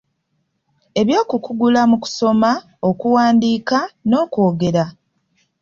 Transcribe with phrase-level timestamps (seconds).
[1.01, 2.51] Eby’okukugula mu Okusoma,
[2.89, 4.85] Okuwandiika, N’okwogera